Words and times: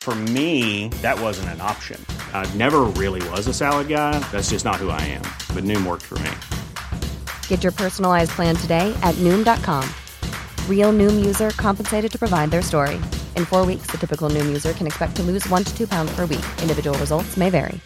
For 0.00 0.14
me, 0.14 0.88
that 1.02 1.20
wasn't 1.20 1.50
an 1.50 1.60
option. 1.60 2.04
I 2.32 2.48
never 2.54 2.80
really 2.96 3.26
was 3.28 3.46
a 3.46 3.52
salad 3.52 3.86
guy. 3.88 4.18
That's 4.32 4.48
just 4.48 4.64
not 4.64 4.76
who 4.76 4.88
I 4.88 5.00
am. 5.02 5.22
But 5.54 5.64
Noom 5.64 5.86
worked 5.86 6.06
for 6.06 6.18
me. 6.20 6.30
Get 7.48 7.62
your 7.62 7.72
personalized 7.72 8.30
plan 8.30 8.56
today 8.56 8.96
at 9.02 9.14
Noom.com. 9.16 9.86
Real 10.68 10.90
Noom 10.90 11.22
user 11.22 11.50
compensated 11.50 12.10
to 12.12 12.18
provide 12.18 12.50
their 12.50 12.62
story. 12.62 12.96
In 13.36 13.44
four 13.44 13.66
weeks, 13.66 13.88
the 13.90 13.98
typical 13.98 14.30
Noom 14.30 14.46
user 14.46 14.72
can 14.72 14.86
expect 14.86 15.16
to 15.16 15.22
lose 15.22 15.46
one 15.50 15.64
to 15.64 15.76
two 15.76 15.86
pounds 15.86 16.10
per 16.16 16.22
week. 16.22 16.46
Individual 16.62 16.98
results 16.98 17.36
may 17.36 17.50
vary. 17.50 17.78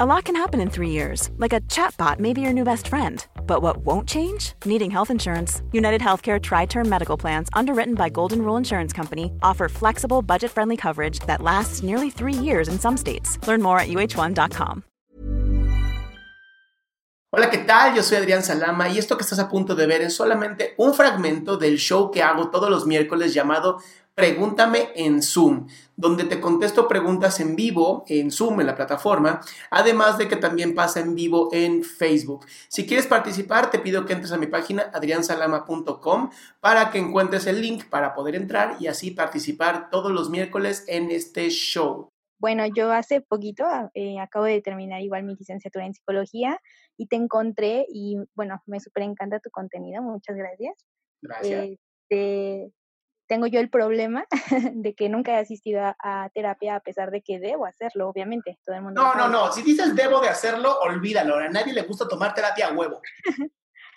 A 0.00 0.06
lot 0.06 0.24
can 0.24 0.34
happen 0.34 0.60
in 0.60 0.70
three 0.70 0.90
years, 0.90 1.28
like 1.36 1.52
a 1.52 1.60
chatbot 1.60 2.18
may 2.18 2.32
be 2.32 2.40
your 2.40 2.54
new 2.54 2.64
best 2.64 2.88
friend. 2.88 3.26
But 3.46 3.62
what 3.62 3.84
won't 3.84 4.08
change? 4.08 4.54
Needing 4.64 4.90
health 4.90 5.10
insurance. 5.10 5.62
United 5.72 6.00
Healthcare 6.00 6.40
Tri 6.40 6.66
Term 6.66 6.88
Medical 6.88 7.16
Plans, 7.18 7.48
underwritten 7.52 7.94
by 7.94 8.08
Golden 8.08 8.42
Rule 8.42 8.56
Insurance 8.56 8.92
Company, 8.92 9.30
offer 9.42 9.68
flexible, 9.68 10.22
budget 10.22 10.50
friendly 10.50 10.76
coverage 10.76 11.20
that 11.26 11.42
lasts 11.42 11.82
nearly 11.82 12.08
three 12.10 12.32
years 12.32 12.68
in 12.68 12.78
some 12.78 12.96
states. 12.96 13.38
Learn 13.46 13.62
more 13.62 13.78
at 13.78 13.88
uh1.com. 13.88 14.82
Hola, 17.34 17.48
¿qué 17.48 17.64
tal? 17.64 17.94
Yo 17.94 18.02
soy 18.02 18.18
Adrián 18.18 18.42
Salama 18.42 18.90
y 18.90 18.98
esto 18.98 19.16
que 19.16 19.22
estás 19.22 19.38
a 19.38 19.48
punto 19.48 19.74
de 19.74 19.86
ver 19.86 20.02
es 20.02 20.14
solamente 20.14 20.74
un 20.76 20.92
fragmento 20.92 21.56
del 21.56 21.78
show 21.78 22.10
que 22.10 22.22
hago 22.22 22.50
todos 22.50 22.68
los 22.68 22.86
miércoles 22.86 23.32
llamado 23.32 23.78
Pregúntame 24.22 24.90
en 24.94 25.20
Zoom, 25.20 25.66
donde 25.96 26.22
te 26.22 26.40
contesto 26.40 26.86
preguntas 26.86 27.40
en 27.40 27.56
vivo 27.56 28.04
en 28.06 28.30
Zoom, 28.30 28.60
en 28.60 28.68
la 28.68 28.76
plataforma, 28.76 29.40
además 29.68 30.16
de 30.16 30.28
que 30.28 30.36
también 30.36 30.76
pasa 30.76 31.00
en 31.00 31.16
vivo 31.16 31.48
en 31.50 31.82
Facebook. 31.82 32.46
Si 32.68 32.86
quieres 32.86 33.08
participar, 33.08 33.72
te 33.72 33.80
pido 33.80 34.06
que 34.06 34.12
entres 34.12 34.30
a 34.30 34.38
mi 34.38 34.46
página 34.46 34.92
adriansalama.com 34.94 36.30
para 36.60 36.92
que 36.92 37.00
encuentres 37.00 37.48
el 37.48 37.60
link 37.60 37.86
para 37.86 38.14
poder 38.14 38.36
entrar 38.36 38.76
y 38.78 38.86
así 38.86 39.10
participar 39.10 39.90
todos 39.90 40.12
los 40.12 40.30
miércoles 40.30 40.84
en 40.86 41.10
este 41.10 41.50
show. 41.50 42.08
Bueno, 42.38 42.64
yo 42.66 42.92
hace 42.92 43.22
poquito 43.22 43.64
eh, 43.94 44.20
acabo 44.20 44.44
de 44.44 44.62
terminar 44.62 45.02
igual 45.02 45.24
mi 45.24 45.34
licenciatura 45.34 45.84
en 45.84 45.94
psicología 45.94 46.60
y 46.96 47.08
te 47.08 47.16
encontré 47.16 47.86
y 47.92 48.18
bueno, 48.36 48.62
me 48.66 48.78
súper 48.78 49.02
encanta 49.02 49.40
tu 49.40 49.50
contenido, 49.50 50.00
muchas 50.00 50.36
gracias. 50.36 50.76
Gracias. 51.20 51.70
Este, 52.08 52.72
tengo 53.32 53.46
yo 53.46 53.60
el 53.60 53.70
problema 53.70 54.26
de 54.74 54.94
que 54.94 55.08
nunca 55.08 55.32
he 55.32 55.40
asistido 55.40 55.80
a, 55.80 56.28
terapia 56.34 56.76
a 56.76 56.80
pesar 56.80 57.10
de 57.10 57.22
que 57.22 57.38
debo 57.38 57.64
hacerlo, 57.64 58.10
obviamente. 58.10 58.58
Todo 58.62 58.76
el 58.76 58.82
mundo 58.82 59.00
no, 59.00 59.14
no, 59.14 59.26
no. 59.26 59.50
Si 59.50 59.62
dices 59.62 59.96
debo 59.96 60.20
de 60.20 60.28
hacerlo, 60.28 60.78
olvídalo. 60.80 61.36
A 61.36 61.48
nadie 61.48 61.72
le 61.72 61.80
gusta 61.80 62.06
tomar 62.06 62.34
terapia 62.34 62.68
a 62.68 62.72
huevo. 62.74 63.00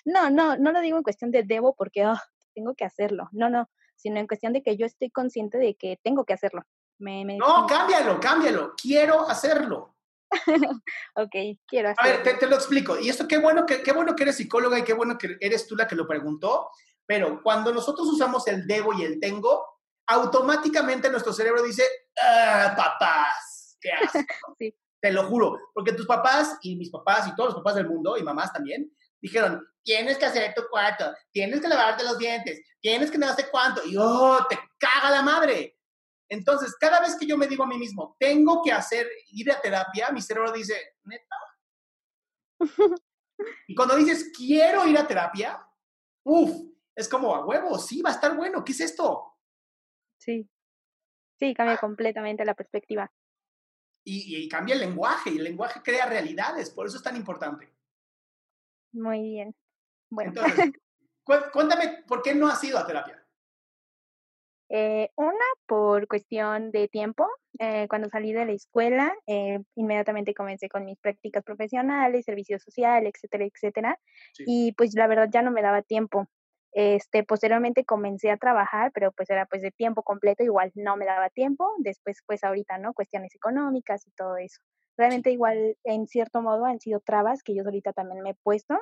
no, 0.05 0.29
no, 0.29 0.55
no 0.55 0.71
lo 0.71 0.79
digo 0.79 0.95
en 0.95 1.03
cuestión 1.03 1.31
de 1.31 1.43
debo 1.43 1.75
porque 1.75 2.07
oh, 2.07 2.17
tengo 2.53 2.75
que 2.75 2.85
hacerlo. 2.85 3.27
No, 3.33 3.49
no, 3.49 3.69
sino 3.97 4.21
en 4.21 4.27
cuestión 4.27 4.53
de 4.53 4.63
que 4.63 4.77
yo 4.77 4.85
estoy 4.85 5.09
consciente 5.09 5.57
de 5.57 5.75
que 5.75 5.99
tengo 6.01 6.23
que 6.23 6.31
hacerlo. 6.31 6.61
Me, 6.97 7.25
no, 7.25 7.67
cámbialo, 7.67 8.21
cámbialo. 8.21 8.73
Quiero 8.81 9.27
hacerlo. 9.27 9.97
ok, 11.15 11.35
quiero 11.67 11.89
hacerlo. 11.89 12.09
A 12.09 12.15
ver, 12.15 12.23
te, 12.23 12.33
te, 12.35 12.47
lo 12.47 12.55
explico. 12.55 12.97
Y 12.97 13.09
esto, 13.09 13.27
qué 13.27 13.37
bueno, 13.37 13.65
que, 13.65 13.83
qué 13.83 13.91
bueno 13.91 14.15
que 14.15 14.23
eres 14.23 14.37
psicóloga 14.37 14.79
y 14.79 14.85
qué 14.85 14.93
bueno 14.93 15.17
que 15.17 15.35
eres 15.41 15.67
tú 15.67 15.75
la 15.75 15.87
que 15.87 15.97
lo 15.97 16.07
preguntó. 16.07 16.69
Pero 17.05 17.41
cuando 17.41 17.73
nosotros 17.73 18.07
usamos 18.07 18.47
el 18.47 18.65
debo 18.65 18.93
y 18.93 19.03
el 19.03 19.19
tengo, 19.19 19.65
automáticamente 20.07 21.09
nuestro 21.09 21.33
cerebro 21.33 21.63
dice, 21.63 21.83
ah, 22.21 22.73
papás, 22.75 23.77
qué 23.79 23.91
asco. 23.91 24.55
Te 25.01 25.11
lo 25.11 25.25
juro, 25.25 25.59
porque 25.73 25.91
tus 25.91 26.07
papás 26.07 26.57
y 26.63 26.75
mis 26.75 26.89
papás 26.89 27.27
y 27.27 27.35
todos 27.35 27.49
los 27.49 27.57
papás 27.57 27.75
del 27.75 27.87
mundo 27.87 28.17
y 28.17 28.23
mamás 28.23 28.51
también 28.51 28.91
dijeron, 29.21 29.67
tienes 29.83 30.17
que 30.17 30.25
hacer 30.25 30.53
tu 30.53 30.67
cuarto, 30.69 31.13
tienes 31.31 31.61
que 31.61 31.67
lavarte 31.67 32.03
los 32.03 32.17
dientes, 32.17 32.61
tienes 32.79 33.09
que 33.09 33.17
no 33.17 33.33
sé 33.33 33.49
cuánto, 33.49 33.83
y 33.85 33.95
oh, 33.97 34.45
te 34.47 34.57
caga 34.77 35.09
la 35.09 35.21
madre. 35.21 35.79
Entonces, 36.29 36.75
cada 36.79 36.99
vez 36.99 37.15
que 37.15 37.25
yo 37.25 37.37
me 37.37 37.47
digo 37.47 37.63
a 37.63 37.67
mí 37.67 37.77
mismo, 37.77 38.15
tengo 38.19 38.61
que 38.63 38.71
hacer, 38.71 39.07
ir 39.31 39.51
a 39.51 39.61
terapia, 39.61 40.11
mi 40.11 40.21
cerebro 40.21 40.51
dice, 40.51 40.75
neta. 41.03 41.35
y 43.67 43.75
cuando 43.75 43.95
dices, 43.95 44.31
quiero 44.35 44.87
ir 44.87 44.97
a 44.97 45.07
terapia, 45.07 45.63
uff, 46.23 46.74
es 46.95 47.09
como 47.09 47.35
a 47.35 47.45
huevo, 47.45 47.77
sí, 47.77 48.01
va 48.01 48.11
a 48.11 48.13
estar 48.13 48.35
bueno, 48.35 48.63
¿qué 48.63 48.71
es 48.71 48.79
esto? 48.79 49.35
Sí, 50.17 50.49
sí, 51.37 51.53
cambia 51.53 51.77
completamente 51.77 52.45
la 52.45 52.53
perspectiva. 52.53 53.11
Y, 54.07 54.47
cambia 54.47 54.75
el 54.75 54.81
lenguaje, 54.81 55.31
y 55.31 55.37
el 55.37 55.43
lenguaje 55.43 55.81
crea 55.83 56.05
realidades, 56.05 56.69
por 56.69 56.85
eso 56.85 56.97
es 56.97 57.03
tan 57.03 57.15
importante. 57.15 57.73
Muy 58.93 59.21
bien. 59.21 59.55
Bueno. 60.09 60.29
Entonces, 60.29 60.71
cuéntame, 61.53 62.03
¿por 62.07 62.21
qué 62.21 62.35
no 62.35 62.47
has 62.47 62.63
ido 62.63 62.77
a 62.77 62.85
terapia? 62.85 63.25
Eh, 64.69 65.09
una, 65.15 65.45
por 65.67 66.07
cuestión 66.07 66.71
de 66.71 66.87
tiempo. 66.87 67.27
Eh, 67.59 67.87
cuando 67.87 68.09
salí 68.09 68.33
de 68.33 68.45
la 68.45 68.51
escuela, 68.51 69.15
eh, 69.27 69.61
inmediatamente 69.75 70.33
comencé 70.33 70.69
con 70.69 70.85
mis 70.85 70.97
prácticas 70.97 71.43
profesionales, 71.43 72.25
servicio 72.25 72.59
social, 72.59 73.05
etcétera, 73.05 73.45
etcétera. 73.45 73.99
Y 74.39 74.73
pues 74.73 74.93
la 74.95 75.07
verdad 75.07 75.29
ya 75.31 75.41
no 75.41 75.51
me 75.51 75.61
daba 75.61 75.81
tiempo. 75.81 76.27
Este, 76.77 77.23
posteriormente 77.23 77.85
comencé 77.85 78.29
a 78.31 78.37
trabajar, 78.37 78.91
pero 78.93 79.13
pues 79.13 79.29
era 79.29 79.45
pues 79.45 79.61
de 79.61 79.71
tiempo 79.71 80.03
completo, 80.03 80.43
igual 80.43 80.73
no 80.75 80.97
me 80.97 81.05
daba 81.05 81.29
tiempo, 81.29 81.71
después 81.77 82.19
pues 82.27 82.43
ahorita, 82.43 82.77
¿no? 82.79 82.93
Cuestiones 82.93 83.33
económicas 83.33 84.05
y 84.05 84.11
todo 84.11 84.35
eso. 84.35 84.59
Realmente 84.97 85.31
igual 85.31 85.77
en 85.85 86.05
cierto 86.05 86.41
modo 86.41 86.65
han 86.65 86.81
sido 86.81 86.99
trabas 86.99 87.43
que 87.43 87.55
yo 87.55 87.63
ahorita 87.63 87.93
también 87.93 88.21
me 88.23 88.31
he 88.31 88.35
puesto, 88.35 88.77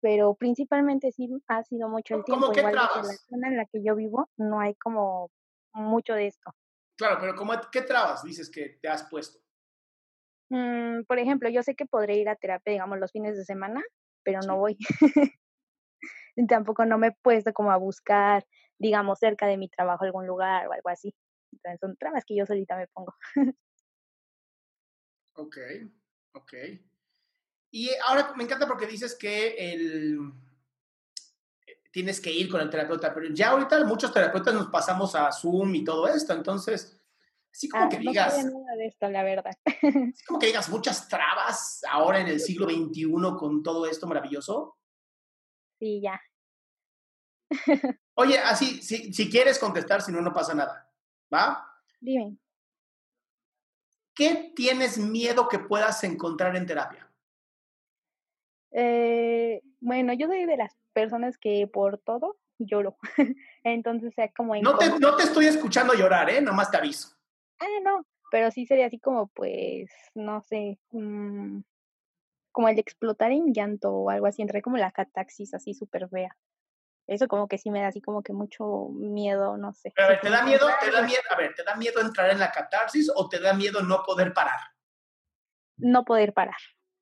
pero 0.00 0.34
principalmente 0.34 1.12
sí 1.12 1.28
ha 1.46 1.62
sido 1.62 1.88
mucho 1.88 2.16
el 2.16 2.24
tiempo. 2.24 2.52
igual 2.52 2.74
en 2.74 2.74
la 2.74 3.14
zona 3.28 3.48
en 3.48 3.56
la 3.58 3.66
que 3.66 3.80
yo 3.80 3.94
vivo 3.94 4.28
no 4.36 4.58
hay 4.58 4.74
como 4.74 5.30
mucho 5.72 6.14
de 6.14 6.26
esto. 6.26 6.50
Claro, 6.98 7.18
pero 7.20 7.36
¿cómo, 7.36 7.52
¿qué 7.70 7.82
trabas 7.82 8.24
dices 8.24 8.50
que 8.50 8.70
te 8.82 8.88
has 8.88 9.04
puesto? 9.04 9.38
Mm, 10.50 11.04
por 11.04 11.20
ejemplo, 11.20 11.48
yo 11.48 11.62
sé 11.62 11.76
que 11.76 11.86
podré 11.86 12.16
ir 12.16 12.28
a 12.28 12.34
terapia, 12.34 12.72
digamos, 12.72 12.98
los 12.98 13.12
fines 13.12 13.36
de 13.36 13.44
semana, 13.44 13.84
pero 14.24 14.40
no 14.40 14.56
voy. 14.56 14.76
tampoco 16.46 16.84
no 16.84 16.98
me 16.98 17.08
he 17.08 17.12
puesto 17.22 17.52
como 17.52 17.70
a 17.70 17.76
buscar, 17.76 18.46
digamos, 18.78 19.18
cerca 19.18 19.46
de 19.46 19.56
mi 19.56 19.68
trabajo 19.68 20.04
algún 20.04 20.26
lugar 20.26 20.66
o 20.68 20.72
algo 20.72 20.88
así. 20.88 21.14
Entonces 21.52 21.80
son 21.80 21.96
tramas 21.96 22.24
que 22.26 22.36
yo 22.36 22.44
solita 22.44 22.76
me 22.76 22.88
pongo. 22.88 23.14
ok, 25.34 25.56
ok. 26.32 26.52
Y 27.70 27.90
ahora 28.06 28.32
me 28.36 28.44
encanta 28.44 28.66
porque 28.66 28.86
dices 28.86 29.14
que 29.14 29.54
el, 29.72 30.32
tienes 31.96 32.20
que 32.20 32.30
ir 32.30 32.50
con 32.50 32.60
el 32.60 32.68
terapeuta, 32.68 33.14
pero 33.14 33.28
ya 33.32 33.52
ahorita 33.52 33.82
muchos 33.86 34.12
terapeutas 34.12 34.52
nos 34.52 34.66
pasamos 34.66 35.14
a 35.14 35.32
Zoom 35.32 35.74
y 35.76 35.82
todo 35.82 36.06
esto, 36.06 36.34
entonces, 36.34 37.00
así 37.50 37.70
como 37.70 37.84
ah, 37.84 37.88
que 37.88 37.98
digas... 37.98 38.44
No 38.44 38.60
nada 38.60 38.76
de 38.76 38.86
esto, 38.86 39.08
la 39.08 39.22
verdad. 39.22 39.52
Así 39.64 40.24
como 40.26 40.38
que 40.38 40.48
digas 40.48 40.68
muchas 40.68 41.08
trabas 41.08 41.80
ahora 41.90 42.20
en 42.20 42.28
el 42.28 42.40
siglo 42.40 42.68
XXI 42.68 43.06
con 43.38 43.62
todo 43.62 43.86
esto 43.86 44.06
maravilloso. 44.06 44.76
Sí, 45.78 46.00
ya. 46.00 46.20
Oye, 48.14 48.38
así, 48.38 48.82
si, 48.82 49.12
si 49.12 49.30
quieres 49.30 49.58
contestar, 49.58 50.02
si 50.02 50.12
no, 50.12 50.20
no 50.20 50.32
pasa 50.32 50.54
nada. 50.54 50.90
¿Va? 51.32 51.66
Dime. 52.00 52.36
¿Qué 54.14 54.52
tienes 54.56 54.96
miedo 54.96 55.48
que 55.48 55.58
puedas 55.58 56.02
encontrar 56.04 56.56
en 56.56 56.66
terapia? 56.66 57.10
Eh, 58.70 59.62
bueno, 59.80 60.12
yo 60.14 60.26
soy 60.26 60.46
de 60.46 60.56
las 60.56 60.74
personas 60.92 61.36
que 61.36 61.66
por 61.66 61.98
todo 61.98 62.38
lloro. 62.58 62.96
Entonces, 63.64 64.14
sea 64.14 64.30
como... 64.32 64.56
No 64.56 64.78
te, 64.78 64.98
no 64.98 65.16
te 65.16 65.24
estoy 65.24 65.46
escuchando 65.46 65.92
llorar, 65.92 66.30
¿eh? 66.30 66.40
Nomás 66.40 66.70
te 66.70 66.78
aviso. 66.78 67.10
Ah, 67.58 67.66
no, 67.82 68.06
pero 68.30 68.50
sí 68.50 68.66
sería 68.66 68.86
así 68.86 68.98
como, 68.98 69.28
pues, 69.28 69.90
no 70.14 70.40
sé, 70.42 70.78
mm, 70.92 71.60
como 72.56 72.70
el 72.70 72.74
de 72.74 72.80
explotar 72.80 73.32
en 73.32 73.52
llanto 73.52 73.90
o 73.90 74.08
algo 74.08 74.26
así, 74.26 74.40
entrar 74.40 74.62
como 74.62 74.78
la 74.78 74.90
cataxis 74.90 75.52
así 75.52 75.74
súper 75.74 76.08
fea. 76.08 76.34
Eso 77.06 77.28
como 77.28 77.48
que 77.48 77.58
sí 77.58 77.70
me 77.70 77.82
da 77.82 77.88
así 77.88 78.00
como 78.00 78.22
que 78.22 78.32
mucho 78.32 78.88
miedo, 78.94 79.58
no 79.58 79.74
sé. 79.74 79.92
a 79.94 80.08
ver, 80.08 80.22
¿te 80.22 80.30
da 80.30 80.42
miedo, 80.42 80.66
te 80.80 80.90
da 80.90 81.02
miedo, 81.02 81.20
a 81.28 81.36
ver, 81.36 81.54
¿te 81.54 81.62
da 81.62 81.76
miedo 81.76 82.00
entrar 82.00 82.30
en 82.30 82.38
la 82.38 82.50
catarsis 82.50 83.12
o 83.14 83.28
te 83.28 83.40
da 83.40 83.52
miedo 83.52 83.82
no 83.82 84.02
poder 84.02 84.32
parar? 84.32 84.58
No 85.76 86.06
poder 86.06 86.32
parar. 86.32 86.56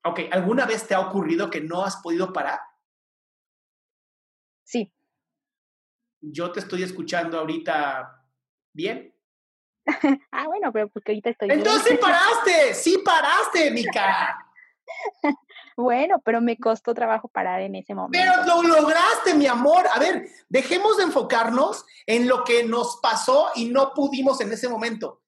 Ok, 0.05 0.23
¿alguna 0.33 0.67
vez 0.67 0.89
te 0.89 0.97
ha 0.97 0.99
ocurrido 0.99 1.49
que 1.49 1.61
no 1.61 1.85
has 1.85 1.99
podido 1.99 2.33
parar? 2.33 2.59
Sí. 4.65 4.93
Yo 6.21 6.51
te 6.51 6.59
estoy 6.59 6.83
escuchando 6.83 7.39
ahorita 7.39 8.27
bien. 8.73 9.15
ah, 10.33 10.49
bueno, 10.49 10.73
pero 10.73 10.89
porque 10.89 11.13
ahorita 11.13 11.31
estoy 11.31 11.47
bien. 11.47 11.61
Entonces 11.61 11.93
sí 11.93 11.97
paraste, 12.01 12.75
sí 12.75 13.03
paraste, 13.05 13.71
Mica. 13.71 14.41
Bueno, 15.77 16.21
pero 16.25 16.41
me 16.41 16.57
costó 16.57 16.95
trabajo 16.95 17.29
parar 17.29 17.61
en 17.61 17.75
ese 17.75 17.95
momento. 17.95 18.19
Pero 18.19 18.63
lo 18.63 18.63
lograste, 18.63 19.35
mi 19.35 19.47
amor. 19.47 19.87
A 19.93 19.99
ver, 19.99 20.29
dejemos 20.49 20.97
de 20.97 21.05
enfocarnos 21.05 21.85
en 22.07 22.29
lo 22.29 22.45
que 22.45 22.65
nos 22.65 22.99
pasó 23.03 23.49
y 23.55 23.67
no 23.67 23.93
pudimos 23.93 24.41
en 24.41 24.53
ese 24.53 24.69
momento. 24.69 25.23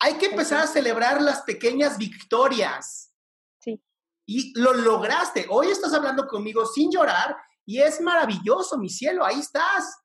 Hay 0.00 0.14
que 0.14 0.26
empezar 0.26 0.60
a 0.60 0.66
celebrar 0.66 1.22
las 1.22 1.42
pequeñas 1.42 1.98
victorias. 1.98 3.12
Sí. 3.60 3.82
Y 4.26 4.58
lo 4.58 4.72
lograste. 4.72 5.46
Hoy 5.48 5.68
estás 5.68 5.92
hablando 5.94 6.26
conmigo 6.26 6.66
sin 6.66 6.90
llorar 6.90 7.36
y 7.64 7.80
es 7.80 8.00
maravilloso, 8.00 8.78
mi 8.78 8.88
cielo. 8.88 9.24
Ahí 9.24 9.40
estás. 9.40 10.02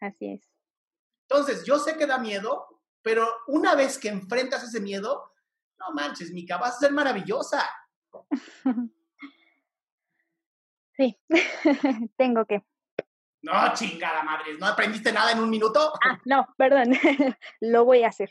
Así 0.00 0.32
es. 0.32 0.48
Entonces, 1.28 1.64
yo 1.64 1.78
sé 1.78 1.96
que 1.96 2.06
da 2.06 2.18
miedo, 2.18 2.66
pero 3.02 3.28
una 3.48 3.74
vez 3.74 3.98
que 3.98 4.08
enfrentas 4.08 4.62
ese 4.62 4.80
miedo, 4.80 5.32
no 5.78 5.92
manches, 5.92 6.30
Mica, 6.32 6.56
vas 6.56 6.76
a 6.76 6.80
ser 6.80 6.92
maravillosa. 6.92 7.68
Sí, 10.96 11.18
tengo 12.16 12.46
que. 12.46 12.62
No, 13.42 13.52
chingada 13.74 14.22
madre, 14.22 14.54
¿no 14.58 14.66
aprendiste 14.66 15.12
nada 15.12 15.32
en 15.32 15.38
un 15.40 15.50
minuto? 15.50 15.92
Ah, 16.02 16.18
no, 16.24 16.46
perdón, 16.56 16.94
lo 17.60 17.84
voy 17.84 18.02
a 18.02 18.08
hacer. 18.08 18.30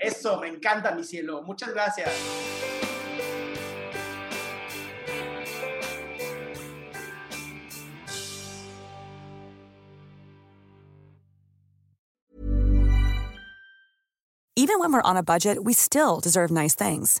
Eso, 0.00 0.40
me 0.40 0.48
encanta, 0.48 0.92
mi 0.92 1.04
cielo. 1.04 1.42
Muchas 1.42 1.72
gracias. 1.72 2.10
Even 14.56 14.78
when 14.78 14.92
we're 14.92 15.02
on 15.02 15.16
a 15.16 15.22
budget, 15.22 15.64
we 15.64 15.72
still 15.72 16.20
deserve 16.20 16.50
nice 16.50 16.74
things. 16.74 17.20